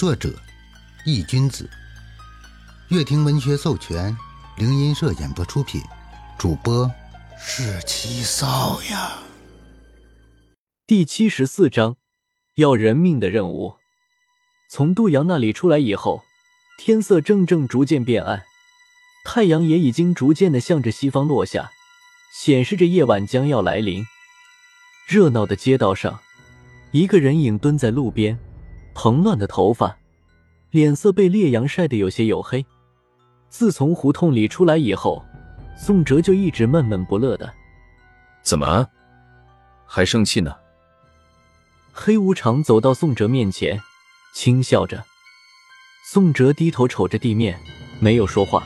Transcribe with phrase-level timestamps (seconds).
[0.00, 0.32] 作者：
[1.04, 1.68] 易君子，
[2.88, 4.16] 乐亭文学授权，
[4.56, 5.82] 灵音社演播出品，
[6.38, 6.90] 主播
[7.38, 9.18] 是七少呀。
[10.86, 11.96] 第七十四章，
[12.54, 13.74] 要人命的任务。
[14.70, 16.22] 从杜阳那里出来以后，
[16.78, 18.44] 天色正正逐渐变暗，
[19.26, 21.72] 太阳也已经逐渐的向着西方落下，
[22.34, 24.02] 显示着夜晚将要来临。
[25.06, 26.20] 热闹的街道上，
[26.92, 28.38] 一个人影蹲在路边。
[29.02, 29.96] 蓬乱的头发，
[30.68, 32.66] 脸色被烈阳晒得有些黝黑。
[33.48, 35.24] 自从胡同里出来以后，
[35.74, 37.50] 宋哲就一直闷闷不乐的。
[38.42, 38.86] 怎么，
[39.86, 40.54] 还生气呢？
[41.94, 43.80] 黑无常走到宋哲面前，
[44.34, 45.02] 轻笑着。
[46.04, 47.58] 宋哲低头瞅着地面，
[48.00, 48.62] 没有说话。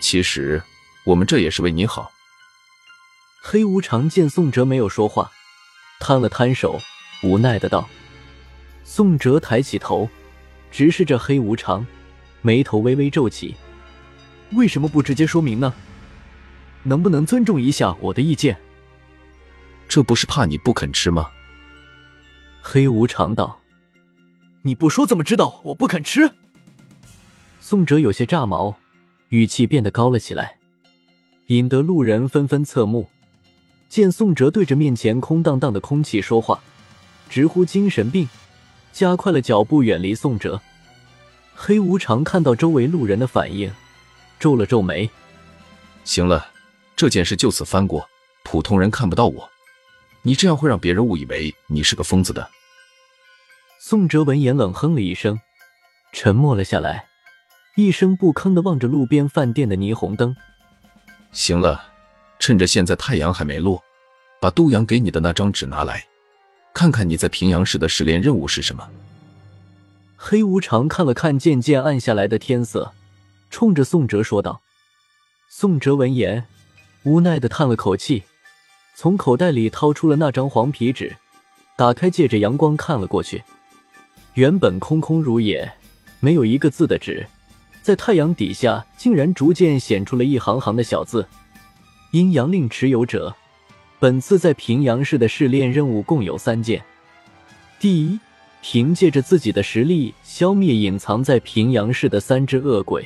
[0.00, 0.60] 其实
[1.04, 2.10] 我们这也是为你好。
[3.40, 5.30] 黑无常见宋哲没有说话，
[6.00, 6.80] 摊了摊手，
[7.22, 7.88] 无奈的道。
[8.90, 10.08] 宋哲抬起头，
[10.70, 11.86] 直视着黑无常，
[12.40, 13.54] 眉头微微皱起。
[14.52, 15.74] 为什么不直接说明呢？
[16.84, 18.56] 能不能尊重一下我的意见？
[19.86, 21.28] 这不是怕你不肯吃吗？
[22.62, 23.60] 黑无常道
[24.64, 26.32] ：“你不说怎么知道我不肯吃？”
[27.60, 28.78] 宋哲有些炸毛，
[29.28, 30.56] 语气变得高了起来，
[31.48, 33.10] 引得路人纷纷侧目。
[33.90, 36.58] 见宋哲对着面前空荡荡的空气说话，
[37.28, 38.26] 直呼精神病。
[38.92, 40.60] 加快了脚步，远离宋哲。
[41.54, 43.72] 黑无常看到周围路人的反应，
[44.38, 45.08] 皱了皱眉。
[46.04, 46.48] 行了，
[46.96, 48.08] 这件事就此翻过，
[48.44, 49.50] 普通人看不到我。
[50.22, 52.48] 你这样会让别人误以为你是个疯子的。
[53.80, 55.40] 宋哲闻言冷哼了一声，
[56.12, 57.06] 沉默了下来，
[57.76, 60.34] 一声不吭的望着路边饭店的霓虹灯。
[61.32, 61.82] 行了，
[62.38, 63.82] 趁着现在太阳还没落，
[64.40, 66.04] 把杜阳给你的那张纸拿来。
[66.78, 68.88] 看看你在平阳市的试炼任务是什么？
[70.16, 72.92] 黑无常看了看渐渐暗下来的天色，
[73.50, 74.60] 冲着宋哲说道。
[75.48, 76.46] 宋哲闻言，
[77.02, 78.22] 无奈的叹了口气，
[78.94, 81.16] 从口袋里掏出了那张黄皮纸，
[81.76, 83.42] 打开，借着阳光看了过去。
[84.34, 85.72] 原本空空如也，
[86.20, 87.26] 没有一个字的纸，
[87.82, 91.26] 在太阳底下竟然逐渐显出了一行行的小字
[92.14, 93.34] ：“阴阳令持有者。”
[94.00, 96.80] 本次在平阳市的试炼任务共有三件：
[97.80, 98.20] 第一，
[98.62, 103.02] 凭借着自己的实力消灭隐藏在平阳市的三只恶鬼；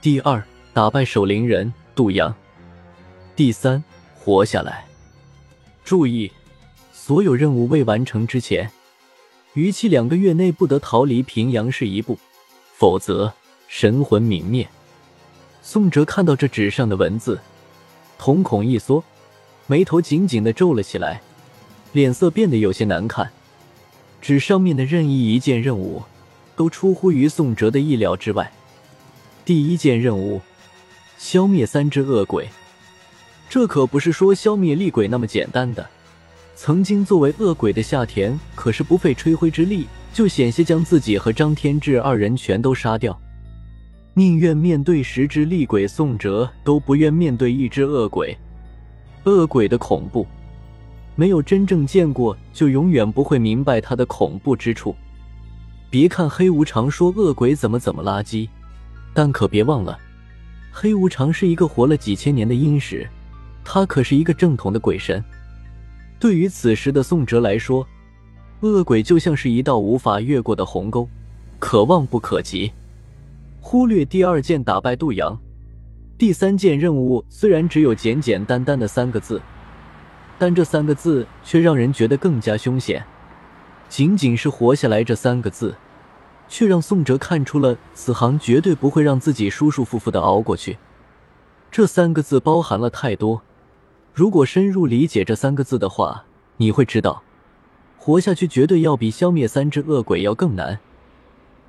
[0.00, 0.42] 第二，
[0.72, 2.32] 打败守灵人杜阳；
[3.36, 3.84] 第三，
[4.18, 4.86] 活下来。
[5.84, 6.32] 注意，
[6.90, 8.70] 所有任务未完成之前，
[9.52, 12.18] 逾期两个月内不得逃离平阳市一步，
[12.78, 13.30] 否则
[13.68, 14.66] 神魂泯灭。
[15.60, 17.38] 宋哲看到这纸上的文字，
[18.16, 19.04] 瞳孔一缩。
[19.66, 21.22] 眉头紧紧的皱了起来，
[21.92, 23.30] 脸色变得有些难看。
[24.20, 26.02] 纸上面的任意一件任务，
[26.54, 28.52] 都出乎于宋哲的意料之外。
[29.44, 30.40] 第一件任务，
[31.18, 32.48] 消灭三只恶鬼。
[33.48, 35.86] 这可不是说消灭厉鬼那么简单的。
[36.54, 43.18] 曾经作为恶鬼的夏田，可是不费吹灰之力，就险些将自己和张天志二人全都杀掉。
[44.14, 48.36] 宁愿面对十只厉鬼，宋哲都不愿面对一只恶鬼。
[49.24, 50.26] 恶鬼的恐怖，
[51.14, 54.94] 没有真正见过，就永远不会明白它的恐怖之处。
[55.90, 58.48] 别看黑无常说恶鬼怎么怎么垃圾，
[59.14, 59.98] 但可别忘了，
[60.72, 63.08] 黑无常是一个活了几千年的阴史，
[63.62, 65.22] 他可是一个正统的鬼神。
[66.18, 67.86] 对于此时的宋哲来说，
[68.60, 71.08] 恶鬼就像是一道无法越过的鸿沟，
[71.58, 72.72] 可望不可及。
[73.60, 75.38] 忽略第二件，打败杜阳。
[76.22, 79.42] 第三件任务虽然只有简简单单的三个字，
[80.38, 83.04] 但这三个字却让人觉得更加凶险。
[83.88, 85.74] 仅仅是活下来这三个字，
[86.48, 90.78] 却让宋哲看出了此行绝对不会让自己舒舒服服的熬过去。
[91.72, 93.42] 这三个字包含了太多，
[94.14, 96.24] 如果深入理解这三个字的话，
[96.58, 97.24] 你会知道，
[97.98, 100.78] 活下去绝对要比消灭三只恶鬼要更难。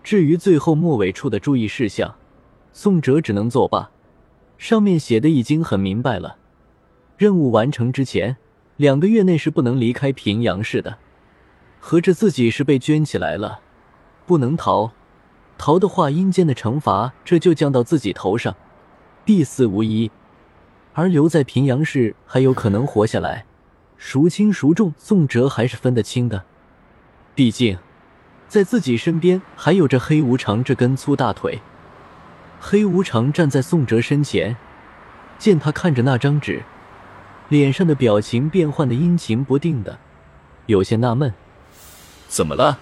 [0.04, 2.14] 至于最后末尾处的注意事项，
[2.72, 3.90] 宋哲只能作罢。
[4.64, 6.38] 上面写的已经很明白了，
[7.18, 8.38] 任务完成之前
[8.78, 11.00] 两个月内是不能离开平阳市的。
[11.82, 13.60] 合着自己是被圈起来了，
[14.26, 14.94] 不能逃，
[15.58, 18.56] 逃的话阴间的惩罚这就降到自己头上，
[19.26, 20.10] 必死无疑。
[20.94, 23.46] 而留在平阳市还有可能活下来，
[23.98, 26.46] 孰轻孰重，宋哲还是分得清的。
[27.36, 27.78] 毕竟，
[28.48, 31.60] 在自己身边还有着黑无常这根粗大腿。
[32.66, 34.56] 黑无常站在宋哲身前，
[35.38, 36.64] 见他看着那张纸，
[37.50, 40.00] 脸上的表情变换的阴晴不定的，
[40.68, 41.34] 有些纳闷。
[42.30, 42.80] 怎么了？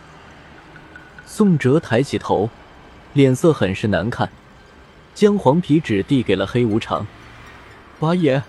[1.26, 2.52] 宋哲抬起头，
[3.14, 4.30] 脸色很是难看，
[5.16, 7.08] 将黄皮纸递给了黑无常。
[8.00, 8.44] 八爷，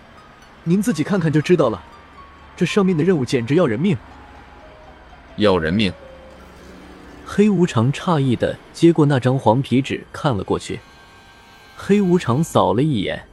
[0.64, 1.82] 您自己看看就知道了，
[2.54, 3.96] 这上面的任务简直要人命。
[5.36, 5.90] 要人命！
[7.24, 10.78] 黑无常诧异的接过那张黄皮纸，看了过去。
[11.84, 13.26] 黑无常扫了一眼，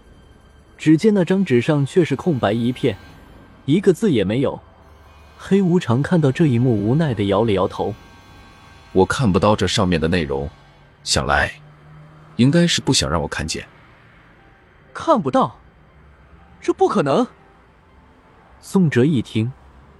[0.75, 2.97] 只见那张纸上却是空白一片，
[3.65, 4.59] 一个字也没有。
[5.37, 7.93] 黑无常看到这一幕，无奈的摇了摇头。
[8.91, 10.49] 我看不到这上面的内容，
[11.03, 11.51] 想来
[12.37, 13.67] 应该是不想让我看见。
[14.95, 15.59] 看不到？
[16.59, 17.27] 这不可能！
[18.59, 19.51] 宋哲一听，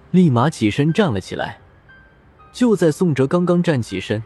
[0.10, 1.60] 立马起身站了起来。
[2.52, 4.24] 就在宋哲刚刚站起身，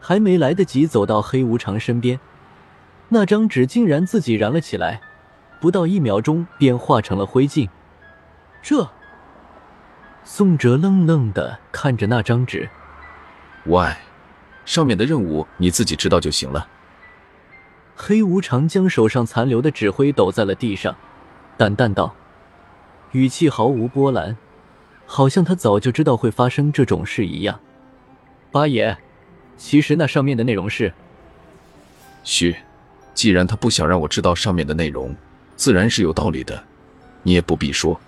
[0.00, 2.18] 还没来得及走到黑无常身边，
[3.14, 5.02] 那张纸竟然自己燃了起来，
[5.60, 7.68] 不到一秒钟便化成了灰烬。
[8.62, 8.88] 这……
[10.24, 12.70] 宋哲愣愣的看着那张纸。
[13.66, 14.00] 无碍，
[14.64, 16.66] 上面的任务你自己知道就行了。
[17.94, 20.96] 黑无常将手上残留的纸灰抖在了地上，
[21.58, 22.14] 淡淡道，
[23.10, 24.38] 语气毫无波澜，
[25.04, 27.60] 好像他早就知道会发生这种事一样。
[28.50, 28.96] 八爷，
[29.58, 30.94] 其实那上面的内容是……
[32.24, 32.56] 嘘，
[33.14, 35.14] 既然他不想让我知道上面的内容，
[35.56, 36.62] 自然是有道理的，
[37.22, 38.00] 你也不必说，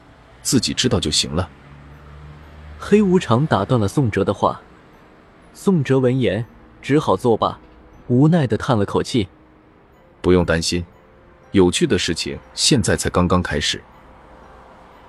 [0.43, 1.49] 自己知道就行了。
[2.79, 4.61] 黑无常打断了宋哲的话。
[5.53, 6.45] 宋哲闻言，
[6.83, 7.59] 只好作罢，
[8.09, 9.29] 无奈的叹了口气。
[10.21, 10.85] 不用担心，
[11.53, 13.83] 有趣的事情现在才刚刚开始。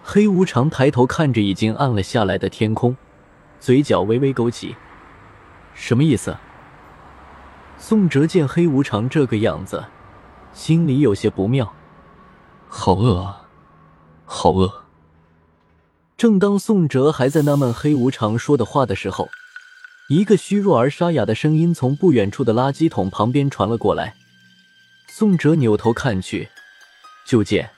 [0.04, 2.96] 黑无常抬头看着已经暗了下来的天空，
[3.60, 4.76] 嘴角微微勾起。
[5.74, 6.38] 什么意思？
[7.88, 9.86] 宋哲见黑无常这个样子，
[10.56, 11.72] 心里有些不妙。
[12.68, 13.46] 好饿啊，
[14.26, 14.86] 好饿。
[16.18, 19.30] 正当宋哲还在纳闷黑无常说的话的时候，
[20.10, 24.16] 一个虚弱而沙哑的声音从不远处的垃圾桶旁边传了过来。
[25.08, 26.50] 宋哲扭头看去，
[27.28, 27.70] 就见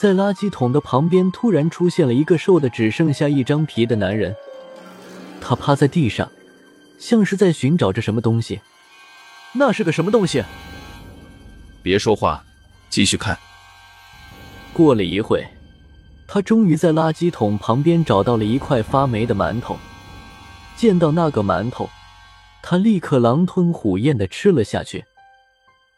[0.00, 4.34] 在垃圾桶的旁边突然出现了一个瘦的只剩下一张皮的男人。
[5.38, 6.32] 他趴在地上，
[6.98, 8.62] 像是在寻找着什么东西。
[9.56, 10.44] 那是个什么东西？
[11.80, 12.44] 别说话，
[12.88, 13.38] 继续看。
[14.72, 15.46] 过了一会，
[16.26, 19.78] 他终于在垃圾桶旁边找到了一块发霉的馒头。
[20.74, 21.88] 见到那个馒头，
[22.62, 25.04] 他立刻狼吞虎咽的吃了下去。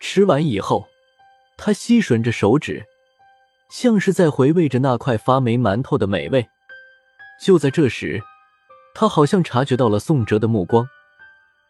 [0.01, 0.87] 吃完以后，
[1.57, 2.85] 他吸吮着手指，
[3.71, 6.47] 像是在回味着那块发霉馒头的美味。
[7.41, 8.23] 就在这时，
[8.95, 10.87] 他好像察觉到了宋哲的目光，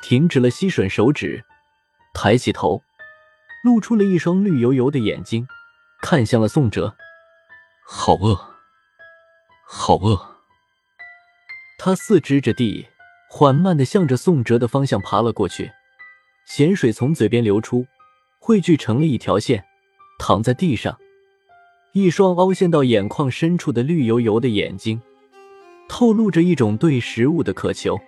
[0.03, 1.44] 停止了吸吮手指，
[2.18, 2.82] 抬起头，
[3.62, 5.46] 露出了一双绿油油的眼睛，
[6.00, 6.96] 看向了宋哲。
[7.86, 8.40] 好饿，
[9.66, 10.38] 好饿。
[11.78, 12.86] 他四肢着地。
[13.28, 15.72] 缓慢的向着宋哲的方向爬了过去，
[16.46, 17.86] 咸水从嘴边流出，
[18.38, 19.64] 汇聚成了一条线，
[20.18, 20.96] 躺在地上。
[21.92, 25.02] 一双凹陷到眼眶深处的绿油油的眼睛，
[25.86, 27.98] 透露着一种对食物的渴求。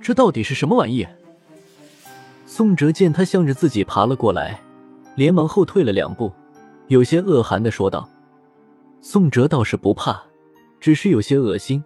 [0.00, 1.06] 这到底是什么玩意？
[2.54, 4.60] 宋哲见他向着自己爬了过来，
[5.16, 6.30] 连忙后退了两步，
[6.88, 8.06] 有些恶寒的说道
[9.00, 10.22] ：“宋哲倒是不怕，
[10.78, 11.82] 只是有些恶心。”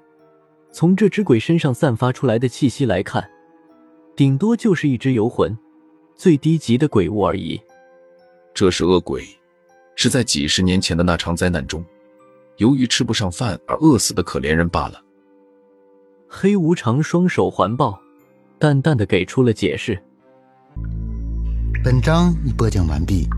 [0.74, 3.30] 从这只鬼身上散发出来的气息来看，
[4.16, 5.56] 顶多就是一只游魂，
[6.16, 7.60] 最低级的鬼物而已。
[8.52, 9.24] 这是恶鬼，
[9.94, 11.84] 是在几十年前的那场灾难中，
[12.56, 15.00] 由于吃不上饭而饿死的可怜人罢了。
[16.26, 17.96] 黑无常双手环抱，
[18.58, 19.96] 淡淡的给出了解释。
[21.82, 23.28] 本章已播讲完毕，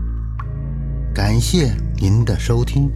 [1.13, 2.89] 感谢您的收听。